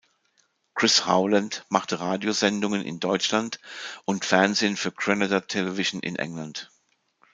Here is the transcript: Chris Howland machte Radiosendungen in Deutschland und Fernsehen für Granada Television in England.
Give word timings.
Chris 0.73 0.97
Howland 1.05 1.63
machte 1.69 1.99
Radiosendungen 1.99 2.81
in 2.81 2.99
Deutschland 2.99 3.59
und 4.03 4.25
Fernsehen 4.25 4.75
für 4.75 4.91
Granada 4.91 5.41
Television 5.41 5.99
in 5.99 6.15
England. 6.15 6.71